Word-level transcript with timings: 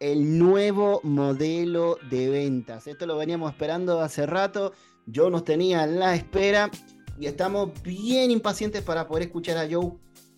el 0.00 0.38
nuevo 0.38 1.00
modelo 1.04 1.98
de 2.10 2.30
ventas. 2.30 2.86
Esto 2.86 3.06
lo 3.06 3.18
veníamos 3.18 3.52
esperando 3.52 4.00
hace 4.00 4.26
rato, 4.26 4.72
yo 5.06 5.28
nos 5.28 5.44
tenía 5.44 5.84
en 5.84 5.98
la 5.98 6.14
espera 6.14 6.70
y 7.18 7.26
estamos 7.26 7.70
bien 7.82 8.30
impacientes 8.30 8.82
para 8.82 9.06
poder 9.06 9.24
escuchar 9.24 9.58
a 9.58 9.68
Joe 9.70 9.92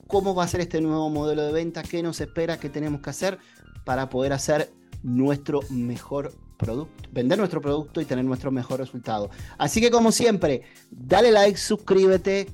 cómo 0.08 0.34
va 0.34 0.44
a 0.44 0.48
ser 0.48 0.60
este 0.60 0.80
nuevo 0.80 1.08
modelo 1.10 1.42
de 1.42 1.52
ventas, 1.52 1.88
qué 1.88 2.02
nos 2.02 2.20
espera, 2.20 2.58
qué 2.58 2.68
tenemos 2.68 3.00
que 3.00 3.10
hacer 3.10 3.38
para 3.84 4.08
poder 4.08 4.32
hacer 4.32 4.72
nuestro 5.04 5.60
mejor 5.70 6.32
producto, 6.58 7.08
vender 7.12 7.38
nuestro 7.38 7.60
producto 7.60 8.00
y 8.00 8.04
tener 8.04 8.24
nuestro 8.24 8.50
mejor 8.50 8.80
resultado. 8.80 9.30
Así 9.58 9.80
que 9.80 9.92
como 9.92 10.10
siempre, 10.10 10.62
dale 10.90 11.30
like, 11.30 11.56
suscríbete. 11.56 12.48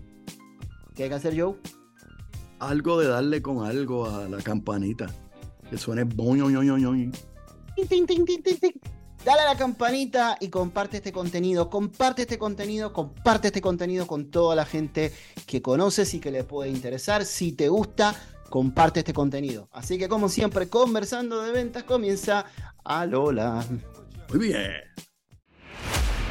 ¿Qué 0.95 1.05
hay 1.05 1.09
que 1.09 1.15
hacer, 1.15 1.41
Joe? 1.41 1.57
Algo 2.59 3.01
de 3.01 3.09
darle 3.09 3.41
con 3.41 3.65
algo 3.65 4.07
a 4.07 4.29
la 4.29 4.39
campanita. 4.39 5.07
Que 5.71 5.79
suene 5.79 6.05
boño, 6.05 6.49
Dale 9.25 9.41
a 9.43 9.45
la 9.53 9.57
campanita 9.57 10.37
y 10.41 10.49
comparte 10.49 10.99
este 10.99 11.13
contenido. 11.13 11.69
Comparte 11.69 12.23
este 12.23 12.39
contenido, 12.39 12.93
comparte 12.93 13.49
este 13.49 13.61
contenido 13.61 14.07
con 14.07 14.31
toda 14.31 14.55
la 14.55 14.65
gente 14.65 15.13
que 15.47 15.61
conoces 15.61 16.15
y 16.15 16.21
que 16.21 16.31
le 16.31 16.45
puede 16.45 16.71
interesar. 16.71 17.25
Si 17.25 17.53
te 17.53 17.69
gusta, 17.69 18.15
comparte 18.49 19.01
este 19.01 19.13
contenido. 19.13 19.69
Así 19.73 19.99
que 19.99 20.09
como 20.09 20.29
siempre, 20.29 20.69
conversando 20.69 21.43
de 21.43 21.53
ventas 21.53 21.83
comienza 21.83 22.47
a 22.85 23.07
Lola. 23.07 23.65
Muy 24.31 24.39
bien. 24.39 24.73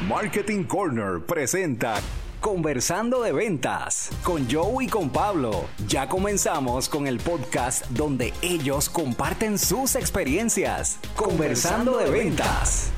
Marketing 0.08 0.64
Corner 0.64 1.24
presenta 1.26 2.00
Conversando 2.40 3.20
de 3.22 3.32
Ventas 3.32 4.10
con 4.22 4.48
Joe 4.48 4.84
y 4.84 4.86
con 4.86 5.10
Pablo. 5.10 5.64
Ya 5.88 6.08
comenzamos 6.08 6.88
con 6.88 7.08
el 7.08 7.18
podcast 7.18 7.84
donde 7.88 8.32
ellos 8.42 8.88
comparten 8.88 9.58
sus 9.58 9.96
experiencias. 9.96 11.00
Conversando 11.16 11.98
de 11.98 12.08
Ventas. 12.08 12.92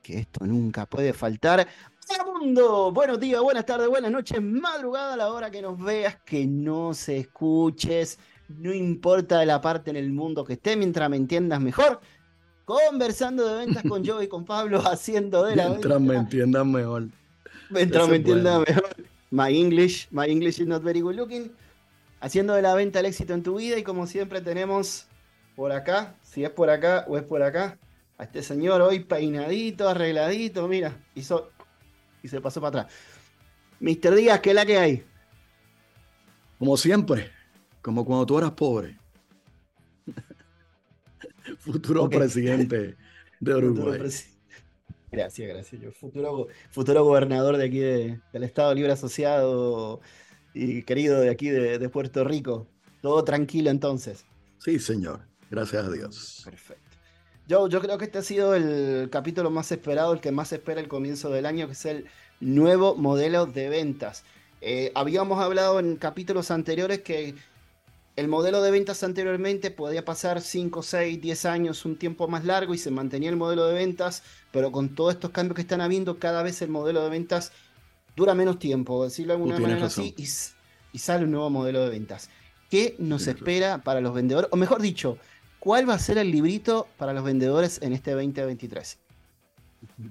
Que 0.00 0.20
esto 0.20 0.46
nunca 0.46 0.86
puede 0.86 1.12
faltar. 1.12 1.66
mundo! 2.40 2.92
Buenos 2.92 3.18
días, 3.18 3.42
buenas 3.42 3.66
tardes, 3.66 3.88
buenas 3.88 4.12
noches, 4.12 4.40
madrugada 4.40 5.14
a 5.14 5.16
la 5.16 5.32
hora 5.32 5.50
que 5.50 5.60
nos 5.60 5.76
veas, 5.76 6.18
que 6.24 6.46
no 6.46 6.94
se 6.94 7.18
escuches. 7.18 8.20
No 8.48 8.72
importa 8.72 9.44
la 9.44 9.60
parte 9.60 9.90
en 9.90 9.96
el 9.96 10.12
mundo 10.12 10.44
que 10.44 10.52
esté, 10.52 10.76
mientras 10.76 11.10
me 11.10 11.16
entiendas 11.16 11.60
mejor 11.60 12.00
conversando 12.64 13.48
de 13.48 13.66
ventas 13.66 13.82
con 13.82 14.04
Joe 14.06 14.24
y 14.24 14.28
con 14.28 14.44
Pablo, 14.44 14.80
haciendo 14.86 15.44
de 15.44 15.56
la 15.56 15.68
Mientras 15.70 16.00
me 16.00 16.14
entiendan 16.14 16.70
mejor. 16.70 17.08
Mientras 17.70 18.08
me 18.08 18.16
entiendan 18.16 18.64
mejor. 18.66 18.96
My 19.30 19.56
English, 19.56 20.08
my 20.10 20.26
English 20.26 20.60
is 20.60 20.66
not 20.66 20.82
very 20.82 21.00
good 21.00 21.14
looking. 21.14 21.52
Haciendo 22.20 22.54
de 22.54 22.62
la 22.62 22.74
venta 22.74 23.00
el 23.00 23.06
éxito 23.06 23.32
en 23.32 23.42
tu 23.42 23.56
vida 23.56 23.78
y 23.78 23.82
como 23.82 24.06
siempre 24.06 24.40
tenemos 24.40 25.06
por 25.56 25.72
acá, 25.72 26.14
si 26.22 26.44
es 26.44 26.50
por 26.50 26.68
acá 26.68 27.04
o 27.08 27.16
es 27.16 27.22
por 27.22 27.42
acá, 27.42 27.78
a 28.18 28.24
este 28.24 28.42
señor 28.42 28.82
hoy 28.82 29.00
peinadito, 29.00 29.88
arregladito, 29.88 30.68
mira, 30.68 30.96
hizo 31.14 31.50
y 32.22 32.28
se 32.28 32.40
pasó 32.40 32.60
para 32.60 32.80
atrás. 32.80 32.94
Mister 33.78 34.14
Díaz, 34.14 34.40
¿qué 34.40 34.50
es 34.50 34.54
la 34.54 34.66
que 34.66 34.76
hay? 34.76 35.04
Como 36.58 36.76
siempre, 36.76 37.30
como 37.80 38.04
cuando 38.04 38.26
tú 38.26 38.38
eras 38.38 38.50
pobre. 38.52 38.98
futuro 41.58 42.08
presidente 42.08 42.96
de 43.38 43.54
Uruguay. 43.54 44.00
Gracias, 45.10 45.48
gracias. 45.48 45.80
Yo, 45.80 45.92
futuro, 45.92 46.48
futuro 46.70 47.04
gobernador 47.04 47.56
de 47.56 47.64
aquí 47.64 47.78
del 47.78 48.42
Estado 48.42 48.74
Libre 48.74 48.92
Asociado 48.92 50.00
y 50.54 50.82
querido 50.82 51.20
de 51.20 51.30
aquí 51.30 51.48
de, 51.48 51.88
Puerto 51.88 52.24
Rico. 52.24 52.66
Todo 53.02 53.24
tranquilo 53.24 53.70
entonces. 53.70 54.24
Sí, 54.58 54.78
señor. 54.78 55.20
Gracias 55.50 55.84
a 55.84 55.90
Dios. 55.90 56.42
Perfecto. 56.44 56.96
Yo, 57.48 57.68
yo 57.68 57.80
creo 57.80 57.98
que 57.98 58.04
este 58.04 58.18
ha 58.18 58.22
sido 58.22 58.54
el 58.54 59.08
capítulo 59.10 59.50
más 59.50 59.72
esperado, 59.72 60.12
el 60.12 60.20
que 60.20 60.30
más 60.30 60.52
espera 60.52 60.80
el 60.80 60.88
comienzo 60.88 61.30
del 61.30 61.46
año, 61.46 61.66
que 61.66 61.72
es 61.72 61.84
el 61.86 62.06
nuevo 62.40 62.94
modelo 62.94 63.46
de 63.46 63.68
ventas. 63.68 64.24
Eh, 64.60 64.92
habíamos 64.94 65.42
hablado 65.42 65.80
en 65.80 65.96
capítulos 65.96 66.50
anteriores 66.50 67.00
que 67.00 67.34
el 68.16 68.28
modelo 68.28 68.62
de 68.62 68.70
ventas 68.70 69.02
anteriormente 69.02 69.70
podía 69.70 70.04
pasar 70.04 70.40
5, 70.40 70.82
6, 70.82 71.20
10 71.20 71.44
años, 71.46 71.84
un 71.84 71.96
tiempo 71.96 72.28
más 72.28 72.44
largo 72.44 72.74
y 72.74 72.78
se 72.78 72.90
mantenía 72.90 73.30
el 73.30 73.36
modelo 73.36 73.66
de 73.66 73.74
ventas, 73.74 74.22
pero 74.52 74.72
con 74.72 74.94
todos 74.94 75.14
estos 75.14 75.30
cambios 75.30 75.54
que 75.54 75.62
están 75.62 75.80
habiendo, 75.80 76.18
cada 76.18 76.42
vez 76.42 76.60
el 76.62 76.70
modelo 76.70 77.02
de 77.02 77.10
ventas 77.10 77.52
dura 78.16 78.34
menos 78.34 78.58
tiempo, 78.58 79.04
decirlo 79.04 79.32
de 79.32 79.36
alguna 79.36 79.58
manera 79.58 79.86
así, 79.86 80.14
y, 80.16 80.98
sale 80.98 81.24
un 81.24 81.30
nuevo 81.30 81.50
modelo 81.50 81.82
de 81.82 81.90
ventas. 81.90 82.28
¿Qué 82.68 82.96
nos 82.98 83.26
espera 83.26 83.78
para 83.78 84.00
los 84.00 84.12
vendedores? 84.12 84.50
O 84.52 84.56
mejor 84.56 84.82
dicho, 84.82 85.18
¿cuál 85.58 85.88
va 85.88 85.94
a 85.94 85.98
ser 85.98 86.18
el 86.18 86.30
librito 86.30 86.88
para 86.98 87.12
los 87.12 87.24
vendedores 87.24 87.80
en 87.82 87.92
este 87.92 88.12
2023? 88.12 88.98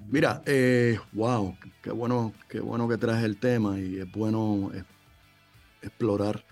Mira, 0.08 0.42
eh, 0.46 0.98
wow, 1.12 1.56
qué 1.82 1.90
bueno, 1.90 2.32
qué 2.48 2.60
bueno 2.60 2.88
que 2.88 2.96
traes 2.96 3.22
el 3.24 3.36
tema 3.36 3.78
y 3.78 4.00
es 4.00 4.10
bueno 4.10 4.72
eh, 4.74 4.82
explorar 5.82 6.44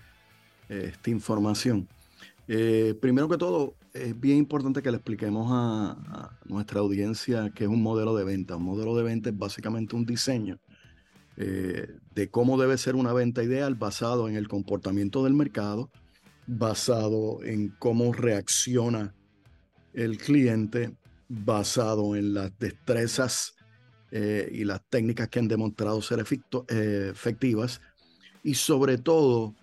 esta 0.69 1.09
información. 1.09 1.87
Eh, 2.47 2.95
primero 2.99 3.27
que 3.27 3.37
todo, 3.37 3.75
es 3.93 4.19
bien 4.19 4.37
importante 4.37 4.81
que 4.81 4.91
le 4.91 4.97
expliquemos 4.97 5.47
a, 5.51 6.35
nuestra 6.45 6.79
audiencia 6.79 7.51
que 7.53 7.65
es 7.65 7.69
un 7.69 7.81
modelo 7.81 8.15
de 8.15 8.23
venta. 8.23 8.55
Un 8.55 8.63
modelo 8.63 8.95
de 8.95 9.03
venta 9.03 9.29
es 9.29 9.37
básicamente 9.37 9.95
un 9.95 10.05
diseño 10.05 10.59
eh, 11.37 11.87
de 12.15 12.29
cómo 12.29 12.59
debe 12.59 12.77
ser 12.77 12.95
una 12.95 13.13
venta 13.13 13.43
ideal 13.43 13.75
basado 13.75 14.27
en 14.27 14.35
el 14.35 14.47
comportamiento 14.47 15.23
del 15.23 15.33
mercado, 15.33 15.91
basado 16.47 17.43
en 17.43 17.69
cómo 17.77 18.13
reacciona 18.13 19.13
el 19.93 20.17
cliente, 20.17 20.95
basado 21.27 22.15
en 22.15 22.33
las 22.33 22.57
destrezas 22.57 23.53
eh, 24.11 24.49
y 24.51 24.63
las 24.63 24.81
técnicas 24.89 25.29
que 25.29 25.37
han 25.37 25.47
demostrado 25.47 26.01
ser 26.01 26.19
efectivas 26.19 27.79
y 28.41 28.55
sobre 28.55 28.97
todo 28.97 29.53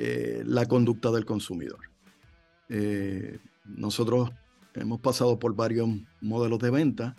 eh, 0.00 0.44
la 0.46 0.64
conducta 0.66 1.10
del 1.10 1.24
consumidor. 1.24 1.80
Eh, 2.68 3.40
nosotros 3.64 4.30
hemos 4.74 5.00
pasado 5.00 5.40
por 5.40 5.56
varios 5.56 5.88
modelos 6.20 6.60
de 6.60 6.70
venta, 6.70 7.16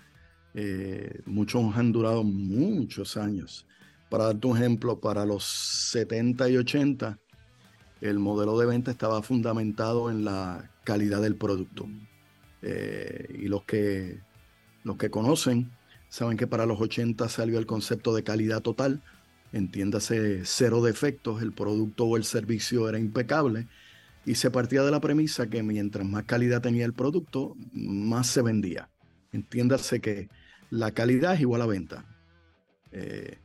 eh, 0.53 1.19
muchos 1.25 1.75
han 1.75 1.91
durado 1.91 2.23
muchos 2.23 3.17
años. 3.17 3.67
Para 4.09 4.27
darte 4.27 4.47
un 4.47 4.55
ejemplo, 4.55 4.97
para 5.01 5.25
los 5.25 5.43
70 5.43 6.49
y 6.51 6.55
80, 6.55 7.19
el 7.99 8.17
modelo 8.17 8.57
de 8.57 8.67
venta 8.67 8.91
estaba 8.91 9.21
fundamentado 9.23 10.09
en 10.09 10.23
la 10.23 10.71
calidad 10.85 11.21
del 11.21 11.35
producto. 11.35 11.85
y 12.61 13.49
los 13.49 13.65
que, 13.65 14.21
los 14.85 14.95
que 14.95 15.09
conocen 15.09 15.69
saben 16.07 16.37
que 16.37 16.47
para 16.47 16.65
los 16.65 16.79
80 16.79 17.27
salió 17.27 17.59
el 17.59 17.65
concepto 17.65 18.15
de 18.15 18.23
calidad 18.23 18.61
total, 18.61 19.01
entiéndase 19.51 20.41
cero 20.45 20.81
defectos, 20.81 21.41
el 21.41 21.51
producto 21.51 22.05
o 22.05 22.17
el 22.17 22.23
servicio 22.23 22.87
era 22.87 22.99
impecable 22.99 23.67
y 24.25 24.35
se 24.35 24.51
partía 24.51 24.83
de 24.83 24.91
la 24.91 24.99
premisa 24.99 25.49
que 25.49 25.63
mientras 25.63 26.05
más 26.05 26.23
calidad 26.25 26.61
tenía 26.61 26.85
el 26.85 26.93
producto, 26.93 27.55
más 27.73 28.27
se 28.27 28.41
vendía. 28.41 28.89
Entiéndase 29.31 30.01
que 30.01 30.29
la 30.69 30.91
calidad 30.91 31.33
es 31.33 31.41
igual 31.41 31.61
a 31.61 31.65
venta. 31.65 32.05
Eh, 32.91 33.37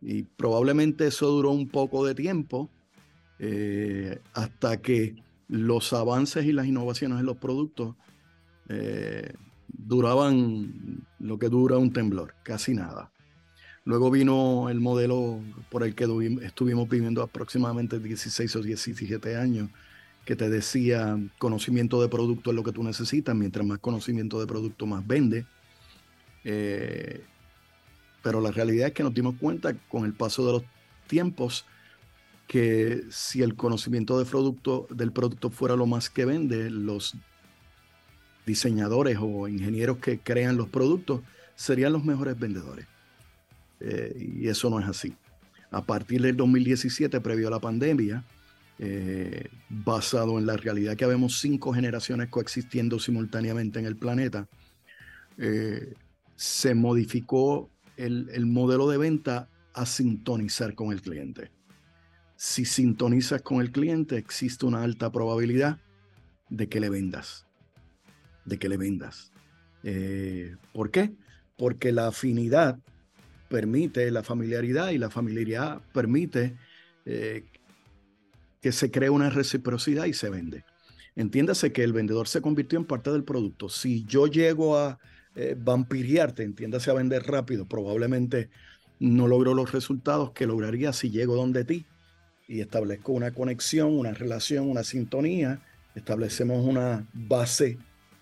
y 0.00 0.22
probablemente 0.22 1.08
eso 1.08 1.28
duró 1.28 1.50
un 1.50 1.68
poco 1.68 2.04
de 2.06 2.14
tiempo 2.14 2.70
eh, 3.38 4.20
hasta 4.34 4.80
que 4.80 5.16
los 5.48 5.92
avances 5.92 6.44
y 6.44 6.52
las 6.52 6.66
innovaciones 6.66 7.20
en 7.20 7.26
los 7.26 7.36
productos 7.36 7.96
eh, 8.68 9.32
duraban 9.68 11.06
lo 11.18 11.38
que 11.38 11.48
dura 11.48 11.78
un 11.78 11.92
temblor, 11.92 12.34
casi 12.42 12.74
nada. 12.74 13.12
Luego 13.86 14.10
vino 14.10 14.68
el 14.68 14.80
modelo 14.80 15.40
por 15.70 15.84
el 15.84 15.94
que 15.94 16.08
estuvimos 16.42 16.88
viviendo 16.88 17.22
aproximadamente 17.22 18.00
16 18.00 18.56
o 18.56 18.60
17 18.60 19.36
años, 19.36 19.70
que 20.24 20.34
te 20.34 20.50
decía 20.50 21.16
conocimiento 21.38 22.02
de 22.02 22.08
producto 22.08 22.50
es 22.50 22.56
lo 22.56 22.64
que 22.64 22.72
tú 22.72 22.82
necesitas, 22.82 23.36
mientras 23.36 23.64
más 23.64 23.78
conocimiento 23.78 24.40
de 24.40 24.46
producto 24.48 24.86
más 24.86 25.06
vende. 25.06 25.46
Eh, 26.42 27.22
pero 28.24 28.40
la 28.40 28.50
realidad 28.50 28.88
es 28.88 28.92
que 28.92 29.04
nos 29.04 29.14
dimos 29.14 29.36
cuenta 29.38 29.72
con 29.88 30.04
el 30.04 30.14
paso 30.14 30.44
de 30.44 30.52
los 30.54 30.62
tiempos 31.06 31.64
que 32.48 33.04
si 33.10 33.42
el 33.42 33.54
conocimiento 33.54 34.18
de 34.18 34.24
producto, 34.24 34.88
del 34.90 35.12
producto 35.12 35.48
fuera 35.48 35.76
lo 35.76 35.86
más 35.86 36.10
que 36.10 36.24
vende, 36.24 36.70
los 36.70 37.14
diseñadores 38.46 39.18
o 39.20 39.46
ingenieros 39.46 39.98
que 39.98 40.18
crean 40.18 40.56
los 40.56 40.68
productos 40.68 41.20
serían 41.54 41.92
los 41.92 42.04
mejores 42.04 42.36
vendedores. 42.36 42.88
Eh, 43.80 44.38
y 44.40 44.48
eso 44.48 44.70
no 44.70 44.80
es 44.80 44.86
así. 44.86 45.14
A 45.70 45.82
partir 45.82 46.22
del 46.22 46.36
2017, 46.36 47.20
previo 47.20 47.48
a 47.48 47.50
la 47.50 47.60
pandemia, 47.60 48.24
eh, 48.78 49.48
basado 49.68 50.38
en 50.38 50.46
la 50.46 50.56
realidad 50.56 50.96
que 50.96 51.04
habemos 51.04 51.40
cinco 51.40 51.72
generaciones 51.72 52.28
coexistiendo 52.28 52.98
simultáneamente 52.98 53.78
en 53.78 53.86
el 53.86 53.96
planeta, 53.96 54.48
eh, 55.38 55.94
se 56.34 56.74
modificó 56.74 57.70
el, 57.96 58.28
el, 58.32 58.46
modelo 58.46 58.88
de 58.88 58.98
venta 58.98 59.48
a 59.72 59.86
sintonizar 59.86 60.74
con 60.74 60.92
el 60.92 61.02
cliente. 61.02 61.50
Si 62.36 62.64
sintonizas 62.64 63.42
con 63.42 63.60
el 63.60 63.72
cliente, 63.72 64.18
existe 64.18 64.66
una 64.66 64.82
alta 64.82 65.10
probabilidad 65.10 65.78
de 66.50 66.68
que 66.68 66.80
le 66.80 66.90
vendas. 66.90 67.46
de 68.44 68.58
que 68.58 68.68
le 68.68 68.76
vendas. 68.76 69.32
¿Por 70.72 70.90
qué? 70.92 71.12
Porque 71.56 71.90
la 71.90 72.08
afinidad 72.08 72.78
permite 73.48 74.10
la 74.10 74.22
familiaridad 74.22 74.90
y 74.90 74.98
la 74.98 75.10
familiaridad 75.10 75.80
permite 75.92 76.56
eh, 77.04 77.44
que 78.60 78.72
se 78.72 78.90
cree 78.90 79.10
una 79.10 79.30
reciprocidad 79.30 80.06
y 80.06 80.12
se 80.12 80.30
vende. 80.30 80.64
Entiéndase 81.14 81.72
que 81.72 81.82
el 81.82 81.92
vendedor 81.92 82.28
se 82.28 82.42
convirtió 82.42 82.78
en 82.78 82.84
parte 82.84 83.10
del 83.10 83.24
producto. 83.24 83.68
Si 83.68 84.04
yo 84.04 84.26
llego 84.26 84.76
a 84.76 84.98
eh, 85.34 85.56
vampiriarte, 85.58 86.42
entiéndase 86.42 86.90
a 86.90 86.94
vender 86.94 87.22
rápido, 87.24 87.66
probablemente 87.66 88.50
no 88.98 89.26
logro 89.28 89.54
los 89.54 89.72
resultados 89.72 90.32
que 90.32 90.46
lograría 90.46 90.92
si 90.92 91.10
llego 91.10 91.36
donde 91.36 91.64
ti 91.64 91.86
y 92.48 92.60
establezco 92.60 93.12
una 93.12 93.32
conexión, 93.32 93.98
una 93.98 94.12
relación, 94.12 94.68
una 94.68 94.84
sintonía, 94.84 95.60
establecemos 95.94 96.64
una 96.64 97.06
base 97.12 97.78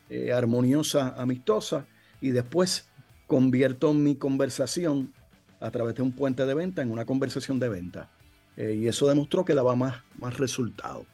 eh, 0.09 0.33
armoniosa, 0.33 1.15
amistosa, 1.17 1.87
y 2.21 2.31
después 2.31 2.89
convierto 3.35 3.93
mi 3.93 4.15
conversación 4.15 5.13
a 5.59 5.69
través 5.73 5.97
de 5.97 6.03
un 6.03 6.13
puente 6.13 6.47
de 6.47 6.55
venta 6.55 6.83
en 6.83 6.93
una 6.93 7.05
conversación 7.05 7.59
de 7.59 7.69
venta. 7.69 8.09
Eh, 8.57 8.79
y 8.79 8.87
eso 8.87 9.09
demostró 9.09 9.45
que 9.45 9.55
daba 9.55 9.75
más, 9.75 10.05
más 10.21 10.39
resultado. 10.39 11.05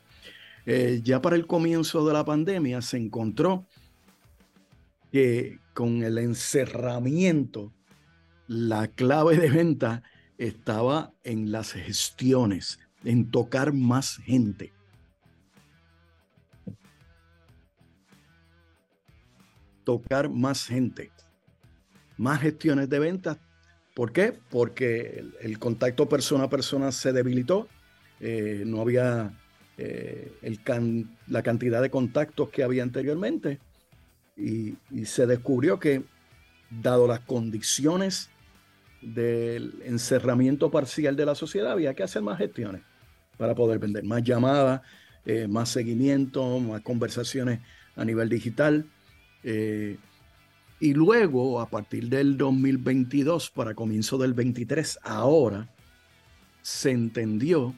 Eh, 0.66 1.00
ya 1.02 1.22
para 1.22 1.34
el 1.36 1.46
comienzo 1.46 2.06
de 2.06 2.12
la 2.12 2.22
pandemia 2.22 2.82
se 2.82 2.98
encontró 2.98 3.64
que 5.10 5.60
con 5.72 6.02
el 6.02 6.18
encerramiento, 6.18 7.72
la 8.46 8.88
clave 8.88 9.38
de 9.38 9.48
venta 9.48 10.02
estaba 10.36 11.14
en 11.24 11.50
las 11.50 11.72
gestiones, 11.72 12.80
en 13.02 13.30
tocar 13.30 13.72
más 13.72 14.18
gente. 14.18 14.74
Tocar 19.84 20.28
más 20.28 20.66
gente, 20.66 21.10
más 22.20 22.40
gestiones 22.40 22.90
de 22.90 22.98
ventas. 22.98 23.38
¿Por 23.94 24.12
qué? 24.12 24.38
Porque 24.50 25.24
el, 25.40 25.58
contacto 25.58 26.08
persona 26.08 26.44
a 26.44 26.50
persona 26.50 26.92
se 26.92 27.12
debilitó, 27.12 27.66
eh, 28.20 28.62
no 28.66 28.82
había 28.82 29.32
eh, 29.78 30.30
la 31.26 31.42
cantidad 31.42 31.80
de 31.80 31.90
contactos 31.90 32.50
que 32.50 32.62
había 32.62 32.82
anteriormente 32.82 33.58
y, 34.36 34.76
y 34.90 35.06
se 35.06 35.26
descubrió 35.26 35.78
que, 35.78 36.02
dado 36.70 37.08
las 37.08 37.20
condiciones 37.20 38.28
del 39.00 39.82
encerramiento 39.84 40.70
parcial 40.70 41.16
de 41.16 41.26
la 41.26 41.34
sociedad, 41.34 41.72
había 41.72 41.94
que 41.94 42.02
hacer 42.02 42.22
más 42.22 42.38
gestiones 42.38 42.82
para 43.38 43.54
poder 43.54 43.78
vender. 43.78 44.04
Más 44.04 44.22
llamadas, 44.22 44.82
eh, 45.24 45.48
más 45.48 45.70
seguimiento, 45.70 46.60
más 46.60 46.82
conversaciones 46.82 47.60
a 47.96 48.04
nivel 48.04 48.28
digital. 48.28 48.84
Eh, 49.42 49.96
y 50.80 50.94
luego, 50.94 51.60
a 51.60 51.68
partir 51.68 52.08
del 52.08 52.38
2022, 52.38 53.50
para 53.50 53.74
comienzo 53.74 54.16
del 54.16 54.32
23, 54.32 54.98
ahora 55.02 55.68
se 56.62 56.90
entendió 56.90 57.74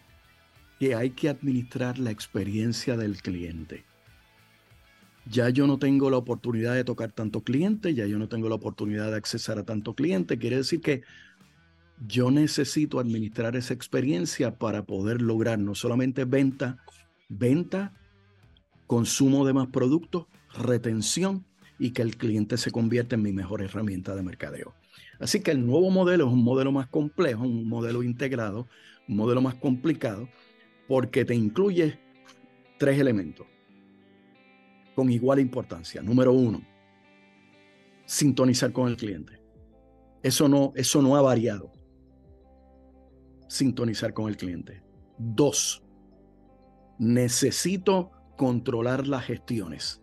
que 0.78 0.94
hay 0.94 1.10
que 1.10 1.28
administrar 1.28 1.99
la 1.99 2.12
experiencia 2.12 2.96
del 2.96 3.20
cliente. 3.20 3.84
Ya 5.28 5.50
yo 5.50 5.66
no 5.66 5.78
tengo 5.78 6.10
la 6.10 6.16
oportunidad 6.16 6.75
de 6.75 6.84
tocar 6.84 7.10
tanto 7.10 7.43
cliente, 7.43 7.93
ya 7.93 8.06
yo 8.06 8.20
no 8.20 8.28
tengo 8.28 8.49
la 8.49 8.54
oportunidad 8.54 9.10
de 9.10 9.16
accesar 9.16 9.58
a 9.58 9.64
tanto 9.64 9.94
cliente. 9.94 10.38
Quiere 10.38 10.56
decir 10.58 10.81
que 10.81 11.02
yo 12.06 12.31
necesito 12.31 13.00
administrar 13.00 13.56
esa 13.56 13.75
experiencia 13.75 14.58
para 14.58 14.84
poder 14.84 15.22
lograr 15.22 15.58
no 15.58 15.75
solamente 15.75 16.25
venta, 16.25 16.78
venta, 17.28 17.93
consumo 18.87 19.44
de 19.44 19.54
más 19.54 19.69
productos, 19.69 20.26
retención 20.54 21.44
y 21.78 21.90
que 21.92 22.02
el 22.02 22.16
cliente 22.16 22.56
se 22.56 22.70
convierta 22.70 23.16
en 23.16 23.22
mi 23.22 23.32
mejor 23.32 23.62
herramienta 23.62 24.14
de 24.14 24.22
mercadeo. 24.22 24.74
Así 25.19 25.40
que 25.40 25.50
el 25.50 25.64
nuevo 25.66 25.90
modelo 25.90 26.26
es 26.26 26.32
un 26.32 26.42
modelo 26.42 26.72
más 26.72 26.88
complejo, 26.88 27.42
un 27.42 27.69
modelo 27.69 28.02
integrado, 28.02 28.69
un 29.08 29.16
modelo 29.16 29.40
más 29.40 29.54
complicado, 29.56 30.28
porque 30.88 31.24
te 31.24 31.34
incluye 31.34 31.98
tres 32.78 32.98
elementos 32.98 33.46
con 34.94 35.10
igual 35.10 35.38
importancia. 35.38 36.02
Número 36.02 36.32
uno, 36.32 36.62
sintonizar 38.04 38.72
con 38.72 38.88
el 38.88 38.96
cliente. 38.96 39.40
Eso 40.22 40.48
no, 40.48 40.72
eso 40.76 41.02
no 41.02 41.16
ha 41.16 41.22
variado 41.22 41.72
sintonizar 43.52 44.14
con 44.14 44.30
el 44.30 44.36
cliente. 44.38 44.82
Dos, 45.18 45.84
necesito 46.98 48.10
controlar 48.36 49.06
las 49.06 49.26
gestiones. 49.26 50.01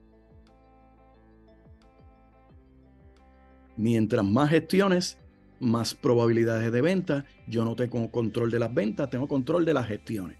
Mientras 3.79 4.25
más 4.25 4.49
gestiones, 4.49 5.17
más 5.61 5.95
probabilidades 5.95 6.69
de 6.69 6.81
venta. 6.81 7.23
Yo 7.47 7.63
no 7.63 7.77
tengo 7.77 8.11
control 8.11 8.51
de 8.51 8.59
las 8.59 8.73
ventas, 8.73 9.09
tengo 9.09 9.29
control 9.29 9.63
de 9.63 9.73
las 9.73 9.87
gestiones. 9.87 10.37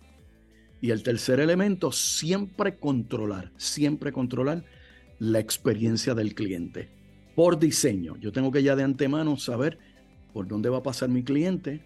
Y 0.81 0.91
el 0.91 1.03
tercer 1.03 1.39
elemento, 1.39 1.94
siempre 1.94 2.77
controlar, 2.77 3.53
siempre 3.56 4.12
controlar 4.12 4.65
la 5.19 5.39
experiencia 5.39 6.13
del 6.15 6.36
cliente. 6.36 6.89
Por 7.33 7.59
diseño, 7.59 8.18
yo 8.18 8.33
tengo 8.33 8.51
que 8.51 8.62
ya 8.62 8.75
de 8.75 8.83
antemano 8.83 9.38
saber 9.38 9.80
por 10.33 10.45
dónde 10.45 10.68
va 10.68 10.80
a 10.80 10.83
pasar 10.83 11.07
mi 11.07 11.24
cliente, 11.24 11.81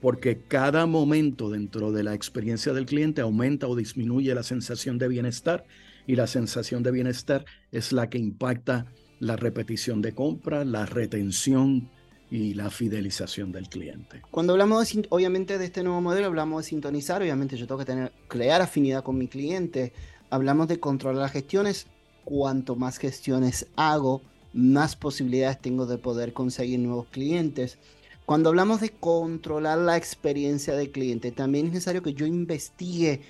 porque 0.00 0.44
cada 0.46 0.86
momento 0.86 1.50
dentro 1.50 1.90
de 1.90 2.04
la 2.04 2.14
experiencia 2.14 2.72
del 2.72 2.86
cliente 2.86 3.22
aumenta 3.22 3.66
o 3.66 3.74
disminuye 3.74 4.32
la 4.36 4.44
sensación 4.44 4.98
de 4.98 5.08
bienestar 5.08 5.64
y 6.06 6.14
la 6.14 6.28
sensación 6.28 6.84
de 6.84 6.92
bienestar 6.92 7.44
es 7.72 7.90
la 7.90 8.08
que 8.08 8.18
impacta 8.18 8.86
la 9.20 9.36
repetición 9.36 10.02
de 10.02 10.14
compra, 10.14 10.64
la 10.64 10.86
retención 10.86 11.88
y 12.30 12.54
la 12.54 12.70
fidelización 12.70 13.52
del 13.52 13.68
cliente. 13.68 14.22
Cuando 14.30 14.52
hablamos 14.52 14.92
obviamente 15.08 15.58
de 15.58 15.64
este 15.64 15.82
nuevo 15.82 16.00
modelo, 16.00 16.26
hablamos 16.26 16.64
de 16.64 16.68
sintonizar, 16.70 17.22
obviamente 17.22 17.56
yo 17.56 17.66
tengo 17.66 17.78
que 17.78 17.86
tener, 17.86 18.12
crear 18.28 18.60
afinidad 18.60 19.02
con 19.02 19.16
mi 19.16 19.28
cliente, 19.28 19.92
hablamos 20.30 20.68
de 20.68 20.78
controlar 20.78 21.22
las 21.22 21.32
gestiones, 21.32 21.86
cuanto 22.24 22.76
más 22.76 22.98
gestiones 22.98 23.66
hago, 23.76 24.22
más 24.52 24.96
posibilidades 24.96 25.60
tengo 25.60 25.86
de 25.86 25.98
poder 25.98 26.32
conseguir 26.32 26.78
nuevos 26.80 27.06
clientes. 27.08 27.78
Cuando 28.26 28.50
hablamos 28.50 28.80
de 28.80 28.90
controlar 28.90 29.78
la 29.78 29.96
experiencia 29.96 30.74
del 30.74 30.90
cliente, 30.90 31.32
también 31.32 31.66
es 31.66 31.72
necesario 31.72 32.02
que 32.02 32.12
yo 32.12 32.26
investigue 32.26 33.22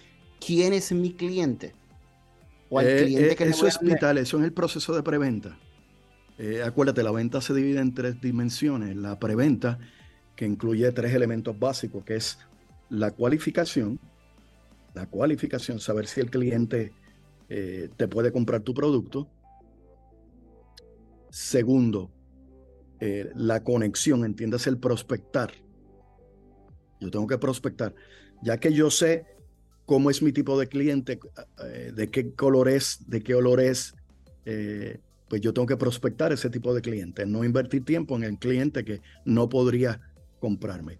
quién 0.44 0.72
es 0.72 0.90
mi 0.90 1.12
cliente. 1.12 1.72
O 2.70 2.80
al 2.80 2.88
eh, 2.88 3.04
cliente 3.04 3.32
eh, 3.32 3.36
que 3.36 3.44
eso 3.44 3.66
es 3.66 3.78
vital, 3.80 4.18
eso 4.18 4.38
es 4.38 4.44
el 4.44 4.52
proceso 4.52 4.94
de 4.94 5.02
preventa. 5.02 5.56
Eh, 6.38 6.62
acuérdate, 6.62 7.02
la 7.02 7.10
venta 7.10 7.40
se 7.40 7.52
divide 7.52 7.80
en 7.80 7.94
tres 7.94 8.20
dimensiones. 8.20 8.96
La 8.96 9.18
preventa, 9.18 9.78
que 10.36 10.46
incluye 10.46 10.90
tres 10.92 11.12
elementos 11.14 11.58
básicos, 11.58 12.04
que 12.04 12.16
es 12.16 12.38
la 12.88 13.10
cualificación, 13.10 13.98
la 14.94 15.06
cualificación, 15.06 15.80
saber 15.80 16.06
si 16.06 16.20
el 16.20 16.30
cliente 16.30 16.92
te 17.48 18.08
puede 18.08 18.30
comprar 18.30 18.60
tu 18.60 18.74
producto. 18.74 19.26
Segundo, 21.30 22.10
eh, 23.00 23.30
la 23.36 23.62
conexión, 23.62 24.24
entiendas 24.24 24.66
el 24.66 24.78
prospectar. 24.78 25.52
Yo 27.00 27.10
tengo 27.10 27.26
que 27.26 27.38
prospectar. 27.38 27.94
Ya 28.42 28.58
que 28.58 28.72
yo 28.72 28.90
sé 28.90 29.24
cómo 29.86 30.10
es 30.10 30.20
mi 30.20 30.32
tipo 30.32 30.58
de 30.58 30.66
cliente, 30.66 31.20
eh, 31.64 31.92
de 31.94 32.10
qué 32.10 32.34
color 32.34 32.68
es, 32.68 33.08
de 33.08 33.22
qué 33.22 33.34
olor 33.34 33.60
es, 33.60 33.94
eh, 34.46 35.00
pues 35.28 35.40
yo 35.40 35.52
tengo 35.52 35.66
que 35.66 35.76
prospectar 35.76 36.32
ese 36.32 36.50
tipo 36.50 36.74
de 36.74 36.80
cliente, 36.80 37.26
no 37.26 37.44
invertir 37.44 37.84
tiempo 37.84 38.16
en 38.16 38.24
el 38.24 38.38
cliente 38.38 38.84
que 38.84 39.00
no 39.24 39.48
podría 39.48 40.00
comprarme. 40.40 40.98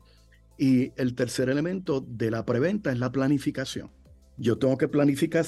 Y 0.59 0.93
el 0.97 1.15
tercer 1.15 1.49
elemento 1.49 2.01
de 2.01 2.31
la 2.31 2.45
preventa 2.45 2.93
es 2.93 2.99
la 2.99 3.13
planificación. 3.13 3.91
Yo 4.37 4.59
tengo 4.59 4.77
que 4.77 4.89
planificar 4.89 5.47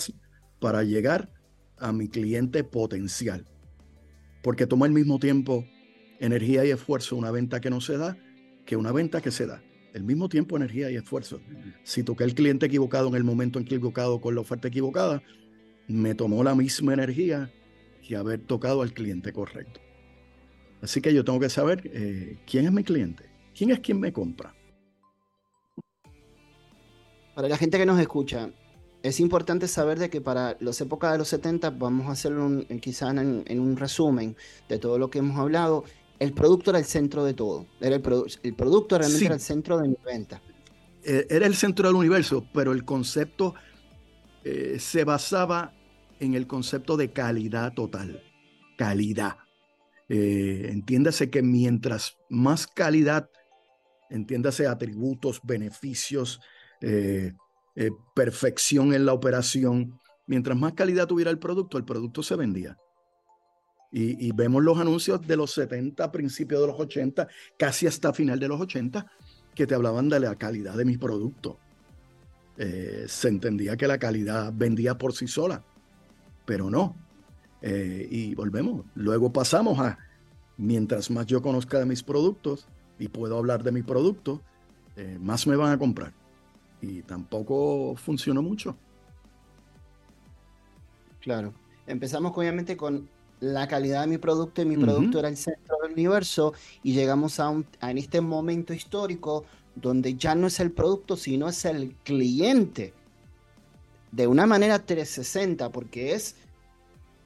para 0.61 0.83
llegar 0.83 1.33
a 1.79 1.93
mi 1.93 2.09
cliente 2.09 2.65
potencial, 2.65 3.47
porque 4.43 4.67
toma 4.67 4.87
el 4.87 4.93
mismo 4.93 5.19
tiempo 5.19 5.65
energía 6.21 6.65
y 6.65 6.71
esfuerzo 6.71 7.17
una 7.17 7.31
venta 7.31 7.61
que 7.61 7.71
no 7.71 7.81
se 7.81 7.97
da 7.97 8.17
que 8.71 8.77
una 8.77 8.93
venta 8.93 9.21
que 9.21 9.33
se 9.33 9.47
da. 9.47 9.63
El 9.93 10.05
mismo 10.05 10.29
tiempo, 10.29 10.57
energía 10.57 10.91
y 10.93 10.95
esfuerzo. 10.95 11.41
Si 11.83 12.05
toqué 12.05 12.23
el 12.23 12.37
cliente 12.37 12.67
equivocado 12.67 13.09
en 13.09 13.17
el 13.17 13.25
momento 13.25 13.59
en 13.59 13.65
que 13.65 13.75
equivocado 13.75 14.21
con 14.21 14.37
la 14.37 14.41
oferta 14.41 14.69
equivocada, 14.69 15.25
me 15.89 16.15
tomó 16.15 16.45
la 16.45 16.55
misma 16.55 16.95
energía 16.95 17.51
haber 18.19 18.41
tocado 18.41 18.83
al 18.83 18.93
cliente 18.93 19.33
correcto. 19.33 19.81
Así 20.83 21.01
que 21.01 21.13
yo 21.13 21.25
tengo 21.25 21.39
que 21.39 21.51
saber 21.51 21.91
eh, 21.93 22.39
quién 22.47 22.65
es 22.67 22.73
mi 22.73 22.83
cliente, 22.83 23.25
quién 23.57 23.71
es 23.71 23.81
quien 23.81 24.01
me 24.01 24.13
compra. 24.13 24.55
Para 27.35 27.49
la 27.49 27.57
gente 27.57 27.79
que 27.79 27.87
nos 27.87 28.01
escucha, 28.01 28.51
es 29.03 29.21
importante 29.21 29.69
saber 29.69 29.99
de 29.99 30.11
que 30.11 30.21
para 30.21 30.57
las 30.61 30.81
épocas 30.81 31.13
de 31.13 31.19
los 31.19 31.29
70, 31.29 31.71
vamos 31.71 32.07
a 32.09 32.13
hacerlo 32.13 32.47
un, 32.47 32.65
quizá 32.81 33.11
en, 33.11 33.45
en, 33.47 33.61
un 33.61 33.77
resumen 33.77 34.37
de 34.69 34.79
todo 34.79 34.99
lo 34.99 35.11
que 35.11 35.21
hemos 35.21 35.39
hablado, 35.39 35.85
el 36.19 36.33
producto 36.33 36.71
era 36.71 36.79
el 36.79 36.85
centro 36.85 37.25
de 37.25 37.35
todo. 37.35 37.67
Era 37.81 37.97
el, 37.97 38.03
el 38.43 38.55
producto 38.55 38.99
realmente 38.99 39.25
era 39.25 39.35
el 39.35 39.41
centro 39.41 39.79
de 39.79 39.89
mi 39.89 39.97
venta. 40.05 40.43
Eh, 41.03 41.27
era 41.31 41.47
el 41.47 41.55
centro 41.55 41.89
del 41.89 41.97
universo, 41.97 42.45
pero 42.53 42.73
el 42.73 42.85
concepto 42.85 43.55
eh, 44.45 44.77
se 44.79 45.05
basaba 45.05 45.73
en 46.21 46.35
el 46.35 46.47
concepto 46.47 46.97
de 46.97 47.13
calidad 47.13 47.73
total. 47.73 48.23
Calidad. 48.77 49.37
Eh, 50.09 50.69
entiéndase 50.71 51.31
que 51.31 51.41
mientras 51.41 52.19
más 52.29 52.67
calidad, 52.67 53.31
entiéndase 54.11 54.67
atributos, 54.67 55.41
beneficios, 55.43 56.41
eh, 56.81 57.33
eh, 57.77 57.91
perfección 58.15 58.93
en 58.93 59.07
la 59.07 59.13
operación, 59.13 60.01
mientras 60.27 60.59
más 60.59 60.73
calidad 60.73 61.07
tuviera 61.07 61.31
el 61.31 61.39
producto, 61.39 61.79
el 61.79 61.85
producto 61.85 62.23
se 62.23 62.37
vendía. 62.37 62.77
Y, 63.93 64.31
vemos 64.31 64.63
los 64.63 64.79
anuncios 64.79 65.21
de 65.21 65.37
los 65.37 65.51
70, 65.51 66.13
principios 66.13 66.61
de 66.61 66.69
los 66.69 66.79
80, 66.79 67.27
casi 67.59 67.89
hasta 67.89 68.13
final 68.13 68.39
de 68.39 68.47
los 68.47 68.61
80, 68.61 69.05
que 69.53 69.67
te 69.67 69.75
hablaban 69.75 70.09
de 70.09 70.21
la 70.21 70.37
calidad 70.37 70.75
de 70.75 70.85
mi 70.85 70.97
producto. 70.97 71.59
Se 72.57 73.29
entendía 73.29 73.77
que 73.77 73.89
la 73.89 73.99
calidad 73.99 74.53
vendía 74.55 74.97
por 74.97 75.13
sí 75.13 75.27
sola, 75.27 75.65
pero 76.51 76.69
no. 76.69 76.97
Eh, 77.63 78.09
y 78.11 78.35
volvemos. 78.35 78.85
Luego 78.97 79.33
pasamos 79.33 79.79
a, 79.79 79.99
mientras 80.57 81.09
más 81.09 81.25
yo 81.27 81.41
conozca 81.41 81.79
de 81.79 81.87
mis 81.87 82.03
productos 82.03 82.67
y 82.99 83.07
puedo 83.07 83.39
hablar 83.39 83.63
de 83.63 83.71
mi 83.71 83.83
producto, 83.83 84.41
eh, 84.97 85.17
más 85.21 85.47
me 85.47 85.55
van 85.55 85.71
a 85.71 85.79
comprar. 85.79 86.13
Y 86.83 87.03
tampoco 87.03 87.95
funcionó 87.95 88.43
mucho. 88.43 88.75
Claro. 91.21 91.55
Empezamos 91.87 92.37
obviamente 92.37 92.77
con 92.77 93.09
la 93.39 93.69
calidad 93.69 94.01
de 94.01 94.09
mi 94.09 94.19
producto 94.19 94.63
y 94.63 94.65
mi 94.65 94.77
producto 94.77 95.21
era 95.21 95.29
el 95.29 95.37
centro 95.37 95.77
del 95.85 95.93
universo 95.93 96.53
y 96.83 96.95
llegamos 96.95 97.39
a, 97.39 97.49
un, 97.49 97.65
a 97.79 97.93
en 97.93 97.99
este 97.99 98.21
momento 98.21 98.75
histórico 98.75 99.45
donde 99.77 100.17
ya 100.17 100.35
no 100.35 100.49
es 100.49 100.59
el 100.59 100.73
producto, 100.73 101.17
sino 101.17 101.49
es 101.49 101.65
el 101.65 101.95
cliente. 102.03 102.93
De 104.13 104.27
una 104.27 104.47
manera 104.47 104.85
360, 104.85 105.71
porque 105.71 106.15
es 106.15 106.37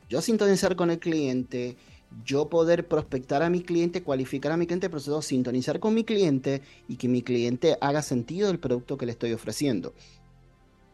yo 0.08 0.20
sintonizar 0.20 0.76
con 0.76 0.90
el 0.90 0.98
cliente, 0.98 1.76
yo 2.24 2.48
poder 2.48 2.86
prospectar 2.86 3.42
a 3.42 3.50
mi 3.50 3.62
cliente, 3.62 4.02
cualificar 4.02 4.52
a 4.52 4.56
mi 4.56 4.66
cliente, 4.66 4.88
pero 4.88 5.00
sobre 5.00 5.22
sintonizar 5.26 5.80
con 5.80 5.94
mi 5.94 6.04
cliente 6.04 6.62
y 6.88 6.96
que 6.96 7.08
mi 7.08 7.22
cliente 7.22 7.76
haga 7.80 8.02
sentido 8.02 8.48
del 8.48 8.60
producto 8.60 8.96
que 8.96 9.06
le 9.06 9.12
estoy 9.12 9.32
ofreciendo. 9.32 9.94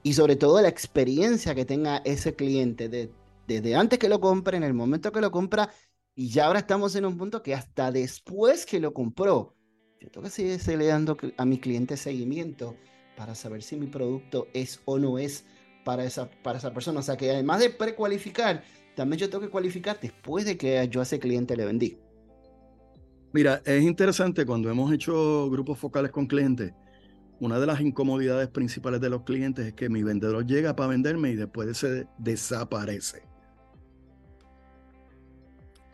Y 0.03 0.15
sobre 0.15 0.37
todo 0.37 0.61
la 0.63 0.69
experiencia 0.69 1.55
que 1.55 1.65
tenga 1.65 1.99
ese 1.99 2.35
cliente 2.35 2.89
de, 2.89 3.11
desde 3.47 3.75
antes 3.75 3.99
que 3.99 4.09
lo 4.09 4.21
compre, 4.21 4.57
en 4.57 4.63
el 4.63 4.73
momento 4.73 5.13
que 5.13 5.21
lo 5.21 5.31
compra, 5.31 5.71
y 6.15 6.29
ya 6.29 6.47
ahora 6.47 6.61
estamos 6.61 6.95
en 6.97 7.05
un 7.05 7.19
punto 7.19 7.43
que 7.43 7.55
hasta 7.55 7.91
después 7.93 8.65
que 8.65 8.81
lo 8.81 8.95
compró, 8.95 9.55
yo 10.01 10.11
tengo 10.11 10.25
que 10.25 10.59
seguir 10.59 10.87
dando 10.87 11.17
a 11.37 11.45
mi 11.45 11.59
cliente 11.59 11.97
seguimiento 11.97 12.75
para 13.17 13.35
saber 13.35 13.63
si 13.63 13.77
mi 13.77 13.87
producto 13.87 14.47
es 14.55 14.81
o 14.87 14.99
no 14.99 15.19
es 15.19 15.45
para 15.91 16.05
esa, 16.05 16.31
para 16.31 16.59
esa 16.59 16.73
persona. 16.73 17.01
O 17.01 17.03
sea 17.03 17.17
que 17.17 17.33
además 17.33 17.59
de 17.59 17.71
precualificar, 17.71 18.63
también 18.95 19.19
yo 19.19 19.29
tengo 19.29 19.43
que 19.43 19.51
cualificar 19.51 19.99
después 20.01 20.45
de 20.45 20.57
que 20.57 20.89
yo 20.89 21.01
a 21.01 21.03
ese 21.03 21.19
cliente 21.19 21.57
le 21.57 21.65
vendí. 21.65 21.99
Mira, 23.33 23.61
es 23.65 23.83
interesante 23.83 24.47
cuando 24.47 24.71
hemos 24.71 24.93
hecho 24.93 25.51
grupos 25.51 25.79
focales 25.81 26.13
con 26.13 26.27
clientes. 26.27 26.73
Una 27.41 27.59
de 27.59 27.67
las 27.67 27.81
incomodidades 27.81 28.47
principales 28.47 29.01
de 29.01 29.11
los 29.11 29.23
clientes 29.23 29.67
es 29.67 29.73
que 29.73 29.89
mi 29.89 30.05
vendedor 30.05 30.47
llega 30.47 30.77
para 30.77 30.91
venderme 30.91 31.31
y 31.31 31.35
después 31.35 31.77
se 31.77 32.07
desaparece. 32.19 33.23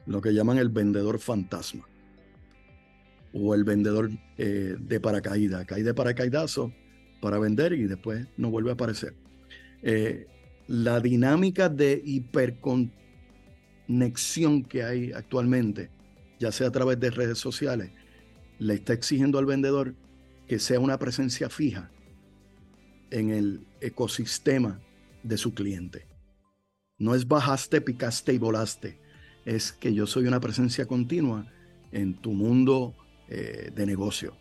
Lo 0.05 0.21
que 0.21 0.35
llaman 0.35 0.59
el 0.59 0.69
vendedor 0.69 1.19
fantasma 1.19 1.89
o 3.33 3.55
el 3.55 3.65
vendedor 3.65 4.11
eh, 4.37 4.77
de 4.79 5.01
paracaídas. 5.01 5.65
Cae 5.65 5.83
de 5.83 5.95
paracaídazo 5.95 6.71
para 7.23 7.39
vender 7.39 7.73
y 7.73 7.85
después 7.85 8.27
no 8.37 8.51
vuelve 8.51 8.69
a 8.69 8.75
aparecer. 8.75 9.15
Eh, 9.83 10.27
la 10.67 11.01
dinámica 11.01 11.69
de 11.69 12.03
hiperconexión 12.05 14.65
que 14.65 14.83
hay 14.83 15.13
actualmente, 15.13 15.91
ya 16.39 16.53
sea 16.53 16.69
a 16.69 16.73
través 16.73 16.99
de 16.99 17.11
redes 17.11 17.39
sociales, 17.39 17.91
le 18.59 18.75
está 18.75 18.93
exigiendo 18.93 19.39
al 19.39 19.47
vendedor 19.47 19.95
que 20.47 20.59
sea 20.59 20.81
una 20.81 20.99
presencia 20.99 21.49
fija 21.49 21.91
en 23.11 23.31
el 23.31 23.67
ecosistema 23.81 24.81
de 25.23 25.37
su 25.37 25.55
cliente. 25.55 26.07
No 26.99 27.15
es 27.15 27.29
bajaste, 27.29 27.81
picaste 27.81 28.33
y 28.33 28.39
volaste. 28.39 28.99
Es 29.45 29.73
que 29.73 29.93
yo 29.93 30.07
soy 30.07 30.27
una 30.27 30.41
presencia 30.41 30.87
continua 30.87 31.47
en 31.93 32.15
tu 32.15 32.33
mundo 32.33 32.97
eh, 33.29 33.71
de 33.75 33.87
negocio. 33.87 34.37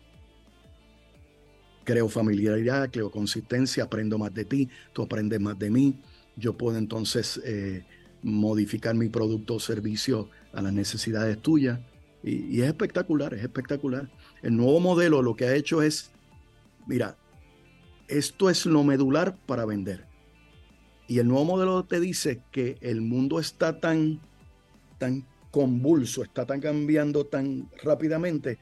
Creo 1.86 2.08
familiaridad, 2.08 2.90
creo 2.90 3.12
consistencia, 3.12 3.84
aprendo 3.84 4.18
más 4.18 4.34
de 4.34 4.44
ti, 4.44 4.68
tú 4.92 5.02
aprendes 5.02 5.40
más 5.40 5.56
de 5.56 5.70
mí. 5.70 5.94
Yo 6.34 6.58
puedo 6.58 6.78
entonces 6.78 7.40
eh, 7.44 7.84
modificar 8.24 8.96
mi 8.96 9.08
producto 9.08 9.54
o 9.54 9.60
servicio 9.60 10.28
a 10.52 10.62
las 10.62 10.72
necesidades 10.72 11.40
tuyas. 11.40 11.78
Y, 12.24 12.60
es 12.60 12.66
espectacular, 12.66 13.34
es 13.34 13.42
espectacular. 13.44 14.10
El 14.42 14.56
nuevo 14.56 14.80
modelo 14.80 15.22
lo 15.22 15.36
que 15.36 15.44
ha 15.44 15.54
hecho 15.54 15.80
es, 15.80 16.10
mira, 16.88 17.16
esto 18.08 18.50
es 18.50 18.66
lo 18.66 18.82
medular 18.82 19.36
para 19.46 19.64
vender. 19.64 20.06
Y 21.06 21.20
el 21.20 21.28
nuevo 21.28 21.44
modelo 21.44 21.84
te 21.84 22.00
dice 22.00 22.42
que 22.50 22.78
el 22.80 23.00
mundo 23.00 23.38
está 23.38 23.78
tan, 23.78 24.18
tan 24.98 25.24
convulso, 25.52 26.24
está 26.24 26.46
tan 26.46 26.60
cambiando 26.60 27.26
tan 27.26 27.70
rápidamente 27.84 28.58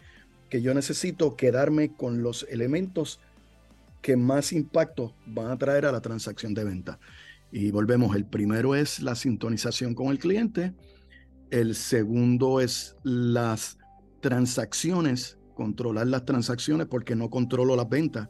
que 0.55 0.63
yo 0.63 0.73
necesito 0.73 1.35
quedarme 1.35 1.97
con 1.97 2.23
los 2.23 2.47
elementos 2.49 3.19
que 4.01 4.17
más 4.17 4.53
impacto 4.53 5.13
van 5.27 5.51
a 5.51 5.59
traer 5.59 5.85
a 5.85 5.91
la 5.91 6.01
transacción 6.01 6.55
de 6.55 6.63
venta. 6.63 7.01
Y 7.51 7.73
volvemos, 7.73 8.15
el 8.15 8.25
primero 8.25 8.77
es 8.77 9.01
la 9.01 9.17
sintonización 9.17 9.97
con 9.97 10.13
el 10.13 10.21
cliente, 10.21 10.73
el 11.51 11.75
segundo 11.75 12.61
es 12.61 12.95
las 13.03 13.79
transacciones, 14.21 15.39
controlar 15.57 16.07
las 16.07 16.25
transacciones 16.25 16.87
porque 16.87 17.17
no 17.17 17.31
controlo 17.31 17.75
las 17.75 17.89
ventas. 17.89 18.29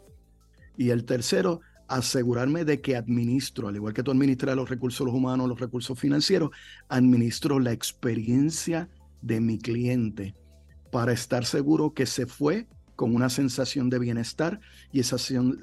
Y 0.79 0.89
el 0.89 1.05
tercero, 1.05 1.61
asegurarme 1.89 2.65
de 2.65 2.81
que 2.81 2.97
administro, 2.97 3.69
al 3.69 3.77
igual 3.77 3.93
que 3.93 4.03
tú 4.03 4.13
administras 4.13 4.57
los 4.57 4.71
recursos 4.71 5.07
humanos, 5.07 5.47
los 5.47 5.61
recursos 5.61 6.01
financieros, 6.01 6.53
administro 6.89 7.61
la 7.61 7.73
experiencia 7.73 8.89
de 9.21 9.43
mi 9.43 9.59
cliente 9.59 10.35
para 10.95 11.13
estar 11.13 11.45
seguro 11.45 11.93
que 11.93 12.07
se 12.07 12.25
fue 12.25 12.69
con 12.95 13.17
una 13.17 13.29
sensación 13.29 13.91
de 13.91 13.99
bienestar 13.99 14.61
y 14.93 15.01
esa, 15.01 15.17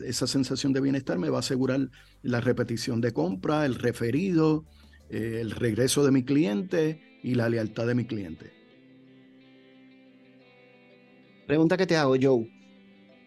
esa 0.05 0.27
sensación 0.27 0.73
de 0.73 0.81
bienestar 0.81 1.17
me 1.17 1.29
va 1.29 1.37
a 1.37 1.39
asegurar 1.39 1.89
la 2.21 2.41
repetición 2.41 2.99
de 2.99 3.13
compra, 3.13 3.65
el 3.65 3.75
referido, 3.75 4.65
eh, 5.09 5.37
el 5.39 5.51
regreso 5.51 6.03
de 6.03 6.11
mi 6.11 6.25
cliente 6.25 6.99
y 7.23 7.35
la 7.35 7.47
lealtad 7.47 7.87
de 7.87 7.95
mi 7.95 8.03
cliente. 8.03 8.51
Pregunta 11.47 11.77
que 11.77 11.87
te 11.87 11.95
hago, 11.95 12.17
Joe. 12.21 12.51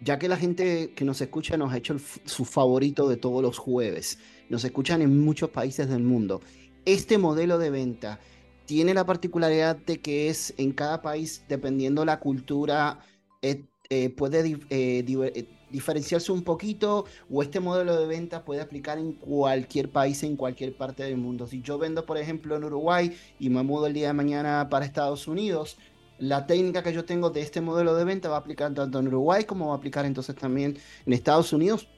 Ya 0.02 0.18
que 0.18 0.28
la 0.28 0.36
gente 0.36 0.92
que 0.94 1.06
nos 1.06 1.22
escucha 1.22 1.56
nos 1.56 1.72
ha 1.72 1.78
hecho 1.78 1.96
su 2.26 2.44
favorito 2.44 3.08
de 3.08 3.16
todos 3.16 3.40
los 3.40 3.56
jueves, 3.56 4.18
nos 4.50 4.62
escuchan 4.62 5.00
en 5.00 5.24
muchos 5.24 5.48
países 5.48 5.88
del 5.88 6.02
mundo. 6.02 6.42
Este 6.84 7.16
modelo 7.16 7.56
de 7.56 7.70
venta 7.70 8.20
tiene 8.66 8.94
la 8.94 9.04
particularidad 9.04 9.76
de 9.76 10.00
que 10.00 10.28
es 10.28 10.54
en 10.56 10.72
cada 10.72 11.02
país, 11.02 11.44
dependiendo 11.48 12.04
la 12.04 12.20
cultura, 12.20 13.00
eh, 13.42 13.64
eh, 13.90 14.10
puede 14.10 14.58
eh, 14.70 15.46
diferenciarse 15.70 16.32
un 16.32 16.42
poquito 16.42 17.04
o 17.30 17.42
este 17.42 17.60
modelo 17.60 17.98
de 17.98 18.06
venta 18.06 18.44
puede 18.44 18.62
aplicar 18.62 18.98
en 18.98 19.12
cualquier 19.12 19.90
país, 19.90 20.22
en 20.22 20.36
cualquier 20.36 20.74
parte 20.76 21.02
del 21.02 21.16
mundo. 21.16 21.46
Si 21.46 21.60
yo 21.60 21.78
vendo, 21.78 22.06
por 22.06 22.16
ejemplo, 22.16 22.56
en 22.56 22.64
Uruguay 22.64 23.14
y 23.38 23.50
me 23.50 23.62
mudo 23.62 23.86
el 23.86 23.92
día 23.92 24.08
de 24.08 24.12
mañana 24.14 24.68
para 24.70 24.86
Estados 24.86 25.28
Unidos, 25.28 25.76
la 26.18 26.46
técnica 26.46 26.82
que 26.82 26.92
yo 26.92 27.04
tengo 27.04 27.30
de 27.30 27.42
este 27.42 27.60
modelo 27.60 27.94
de 27.94 28.04
venta 28.04 28.28
va 28.28 28.36
a 28.36 28.38
aplicar 28.38 28.72
tanto 28.72 28.98
en 28.98 29.08
Uruguay 29.08 29.44
como 29.44 29.68
va 29.68 29.74
a 29.74 29.76
aplicar 29.76 30.06
entonces 30.06 30.34
también 30.34 30.78
en 31.04 31.12
Estados 31.12 31.52
Unidos. 31.52 31.88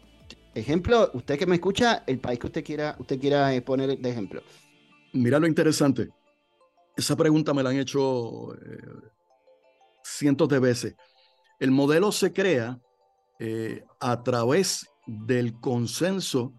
Ejemplo, 0.54 1.10
usted 1.12 1.38
que 1.38 1.46
me 1.46 1.56
escucha, 1.56 2.02
el 2.06 2.18
país 2.18 2.38
que 2.38 2.46
usted 2.46 2.64
quiera, 2.64 2.96
usted 2.98 3.20
quiera 3.20 3.52
poner 3.64 3.98
de 3.98 4.10
ejemplo. 4.10 4.42
Mira 5.12 5.38
lo 5.38 5.46
interesante. 5.46 6.08
Esa 6.96 7.14
pregunta 7.14 7.52
me 7.52 7.62
la 7.62 7.70
han 7.70 7.76
hecho 7.76 8.54
eh, 8.54 8.78
cientos 10.02 10.48
de 10.48 10.58
veces. 10.58 10.96
El 11.60 11.70
modelo 11.70 12.10
se 12.10 12.32
crea 12.32 12.80
eh, 13.38 13.84
a 14.00 14.22
través 14.22 14.88
del 15.06 15.60
consenso 15.60 16.54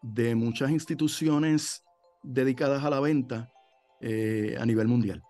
de 0.00 0.34
muchas 0.34 0.70
instituciones 0.70 1.84
dedicadas 2.22 2.82
a 2.84 2.90
la 2.90 3.00
venta 3.00 3.52
eh, 4.00 4.56
a 4.58 4.64
nivel 4.64 4.88
mundial. 4.88 5.22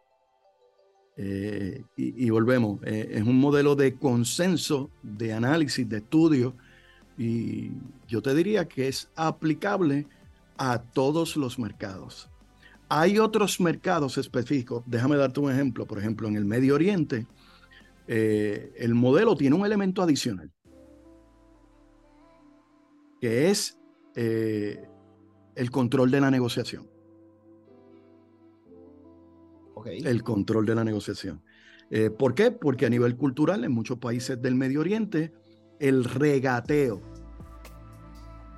y, 1.97 2.31
volvemos, 2.31 2.81
es 2.85 3.23
un 3.23 3.38
modelo 3.38 3.76
de 3.76 3.99
consenso, 3.99 4.90
de 5.02 5.35
análisis, 5.35 5.87
de 5.87 5.99
estudio, 5.99 6.57
y 7.19 7.71
yo 8.09 8.23
te 8.23 8.35
diría 8.35 8.66
que 8.66 8.88
es 8.88 9.11
aplicable 9.14 10.07
a 10.57 10.78
todos 10.81 11.37
los 11.37 11.59
mercados. 11.59 12.32
Hay 12.94 13.18
otros 13.18 13.58
mercados 13.58 14.18
específicos. 14.18 14.84
Déjame 14.87 15.16
darte 15.16 15.40
un 15.40 15.50
ejemplo. 15.50 15.87
Por 15.87 15.99
ejemplo, 15.99 16.28
en 16.28 16.37
el 16.37 16.44
Medio 16.44 16.75
Oriente, 16.75 17.26
eh, 18.06 18.70
el 18.76 18.94
modelo 18.94 19.34
tiene 19.34 19.56
un 19.56 19.64
elemento 19.64 20.02
adicional, 20.02 20.52
que 23.18 23.49
es 23.49 23.80
eh, 24.14 24.87
el 25.54 25.70
control 25.70 26.11
de 26.11 26.20
la 26.20 26.30
negociación. 26.30 26.87
el 29.87 30.22
control 30.22 30.66
de 30.66 30.75
la 30.75 30.84
negociación. 30.84 31.42
Eh, 31.90 32.11
¿Por 32.11 32.34
qué? 32.34 32.52
Porque 32.52 32.87
a 32.87 32.90
nivel 32.90 33.16
cultural, 33.16 33.64
en 33.64 33.72
muchos 33.72 33.99
países 33.99 34.40
del 34.40 34.54
Medio 34.54 34.80
Oriente, 34.80 35.32
el 35.80 36.04
regateo 36.04 37.00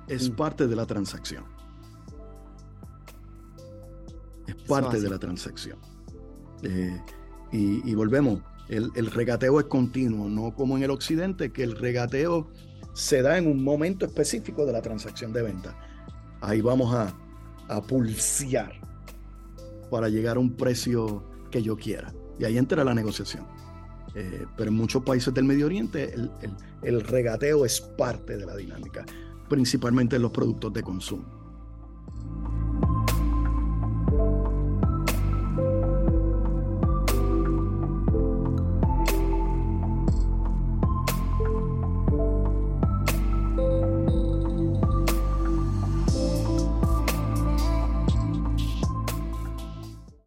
es 0.09 0.29
mm. 0.29 0.35
parte 0.35 0.67
de 0.67 0.75
la 0.75 0.85
transacción. 0.85 1.54
Parte 4.67 4.99
de 4.99 5.09
la 5.09 5.19
transacción. 5.19 5.77
Eh, 6.63 7.01
y, 7.51 7.93
volvemos, 7.95 8.41
el, 8.67 8.91
el, 8.95 9.11
regateo 9.11 9.59
es 9.59 9.67
continuo, 9.67 10.29
no 10.29 10.53
como 10.53 10.75
en 10.75 10.83
el 10.83 10.91
occidente, 10.91 11.51
que 11.51 11.63
el 11.63 11.77
regateo 11.77 12.49
se 12.93 13.21
da 13.21 13.37
en 13.37 13.47
un 13.47 13.63
momento 13.63 14.05
específico 14.05 14.65
de 14.65 14.73
la 14.73 14.81
transacción 14.81 15.31
de 15.31 15.41
venta. 15.41 15.77
Ahí 16.41 16.61
vamos 16.61 16.93
a, 16.93 17.15
a 17.67 17.81
pulsear 17.81 18.73
para 19.89 20.09
llegar 20.09 20.37
a 20.37 20.39
un 20.39 20.51
precio 20.51 21.23
que 21.51 21.61
yo 21.61 21.77
quiera. 21.77 22.13
Y 22.39 22.45
ahí 22.45 22.57
entra 22.57 22.83
la 22.83 22.93
negociación. 22.93 23.45
Eh, 24.13 24.45
pero 24.55 24.69
en 24.69 24.77
muchos 24.77 25.03
países 25.03 25.33
del 25.33 25.43
Medio 25.43 25.65
Oriente 25.65 26.13
el, 26.13 26.31
el, 26.81 27.01
regateo 27.01 27.65
es 27.65 27.81
parte 27.81 28.37
de 28.37 28.45
la 28.45 28.55
dinámica, 28.55 29.05
principalmente 29.49 30.15
en 30.15 30.21
los 30.21 30.31
productos 30.31 30.71
de 30.71 30.83
consumo. 30.83 31.34